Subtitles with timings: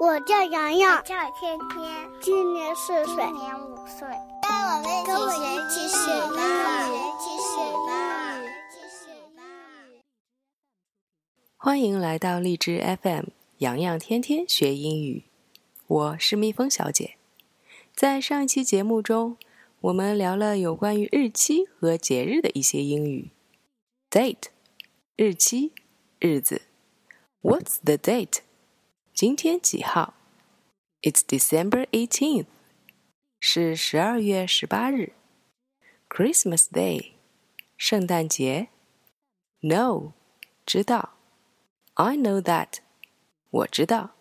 [0.00, 4.08] 我叫洋洋，叫天天，今年四岁，今年五岁。
[5.04, 6.40] 跟我们一起学英
[6.88, 7.76] 语，一起学英
[8.40, 9.36] 语，一起学英
[9.92, 10.00] 语。
[11.58, 13.24] 欢迎来到荔枝 FM，
[13.58, 15.24] 洋洋天天学英语。
[15.86, 17.16] 我是蜜蜂小姐。
[17.94, 19.36] 在上一期节目中，
[19.82, 23.32] 我们聊了有关于日期和节日的一些英语。
[24.10, 24.44] Date，
[25.16, 25.72] 日期，
[26.18, 26.62] 日子。
[27.42, 28.38] What's the date？
[29.19, 30.13] 今天几号？
[31.01, 32.47] It's December eighteenth，
[33.39, 35.13] 是十二月十八日。
[36.09, 37.13] Christmas Day，
[37.77, 38.69] 圣诞节。
[39.61, 40.13] No，
[40.65, 41.13] 知道。
[41.93, 42.79] I know that，
[43.49, 44.15] 我知道。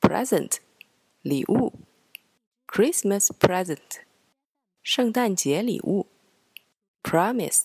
[0.00, 0.58] Present，
[1.22, 1.72] 礼物。
[2.66, 4.02] Christmas present，
[4.82, 6.06] 圣诞节礼物。
[7.02, 7.64] Promise，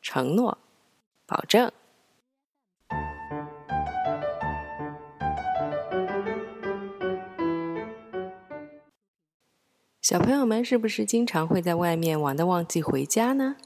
[0.00, 0.58] 承诺，
[1.26, 1.72] 保证。
[10.08, 13.56] 小朋友们是不是经常会在外面玩的忘记回家呢？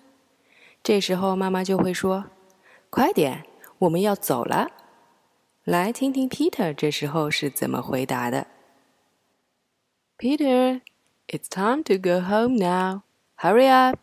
[0.82, 2.30] 这时候妈妈就会说：“
[2.90, 3.44] 快点，
[3.78, 4.70] 我们要走了。”
[5.64, 8.46] 来听听 Peter 这时候是怎么回答的。
[10.16, 10.80] Peter,
[11.26, 13.02] it's time to go home now.
[13.36, 13.98] Hurry up.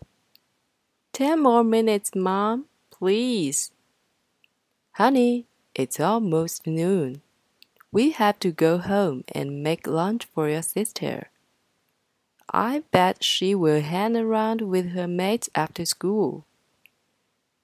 [1.12, 3.70] Ten more minutes, Mom, please.
[4.94, 7.22] Honey, it's almost noon.
[7.92, 11.29] We have to go home and make lunch for your sister.
[12.50, 16.44] I bet she will hang around with her mates after school.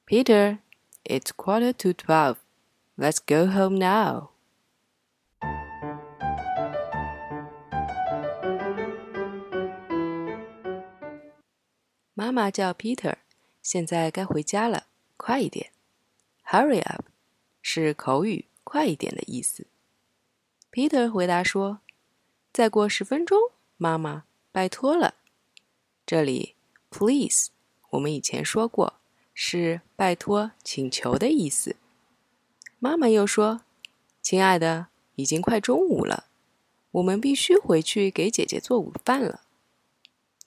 [0.06, 0.60] Peter,
[1.06, 2.38] it's quarter to twelve.
[2.98, 4.32] Let's go home now.
[12.14, 13.16] 妈妈叫 Peter，
[13.62, 15.72] 现在该回家了，快一点。
[16.46, 17.06] Hurry up
[17.62, 19.68] 是口语“快一点”的意思。
[20.72, 23.40] Peter 回答说：“再过十分钟，
[23.78, 24.26] 妈妈。”
[24.57, 25.17] 拜托了，
[26.07, 26.55] 这里
[26.89, 27.51] please
[27.91, 28.95] 我们以前说过
[29.35, 31.77] 是拜托、请求的意思。
[32.79, 33.61] 妈妈又说
[34.23, 34.87] ：“亲爱的，
[35.17, 36.29] 已经快中午了，
[36.93, 39.43] 我们必须回去给姐姐做午饭了。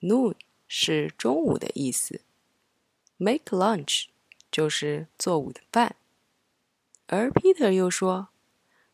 [0.00, 0.34] ”Noon
[0.66, 2.22] 是中午的意思
[3.16, 4.06] ，make lunch
[4.50, 5.94] 就是做午饭。
[7.06, 8.30] 而 Peter 又说：“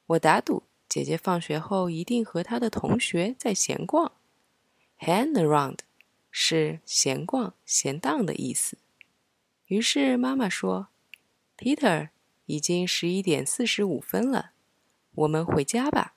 [0.09, 4.13] 我打赌姐姐放学后一定和她的同学在闲逛。”
[4.99, 5.81] Hang around
[6.31, 8.79] 是闲逛、闲荡的意思。
[9.67, 10.89] 于是妈妈说
[11.57, 12.09] ：“Peter，
[12.47, 14.53] 已经十一点四十五分了，
[15.15, 16.15] 我们回家吧。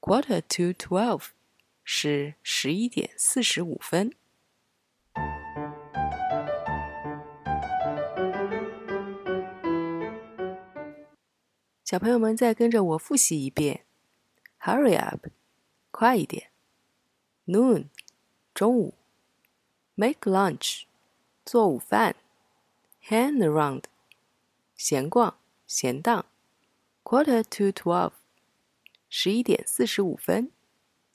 [0.00, 1.28] ”Quarter to twelve
[1.82, 4.12] 是十一点四十五分。
[11.84, 13.86] 小朋友们再跟着我复习一遍
[14.60, 15.28] ：Hurry up，
[15.90, 16.50] 快一点。
[17.47, 17.89] Noon，
[18.53, 18.93] 中午。
[19.95, 20.83] Make lunch，
[21.45, 22.15] 做午饭。
[23.07, 23.83] Hang around，
[24.75, 26.25] 闲逛、闲荡。
[27.03, 28.13] Quarter to twelve，
[29.09, 30.51] 十一点四十五分。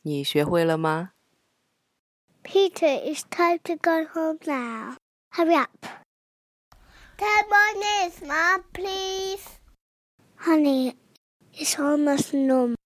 [0.03, 1.13] 你学会了吗？
[2.45, 4.97] Peter, it's time to go home now.
[5.33, 5.87] Hurry up.
[7.17, 9.59] Ten more minutes, Mom, please.
[10.37, 10.95] Honey,
[11.53, 12.77] it's almost noon.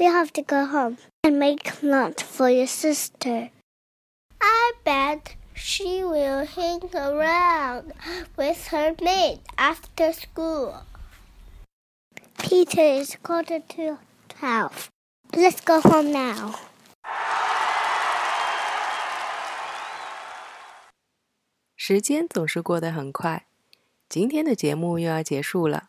[0.00, 3.50] We have to go home and make lunch for your sister.
[4.40, 7.92] I bet she will hang around
[8.36, 10.82] with her mate after school.
[12.38, 13.98] Peter is quarter to
[14.28, 14.88] twelve.
[15.32, 16.54] Let's go home now.
[21.74, 23.46] 时间总是过得很快，
[24.08, 25.88] 今天的节目又要结束了。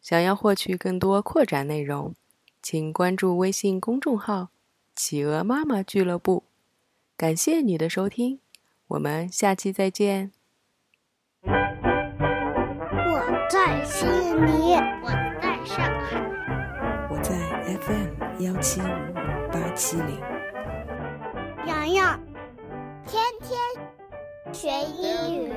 [0.00, 2.14] 想要获取更多扩展内容，
[2.63, 4.47] 请关注微信公众号
[4.95, 6.45] “企鹅妈妈俱乐部”。
[7.17, 8.39] 感谢你的收听，
[8.87, 10.31] 我们下期再见。
[11.43, 15.09] 我在悉尼，我
[15.41, 16.23] 在上海，
[17.11, 17.35] 我在
[17.81, 18.85] FM 幺七五
[19.51, 20.17] 八七零。
[21.67, 22.17] 洋洋，
[23.05, 23.59] 天天
[24.53, 25.51] 学英语。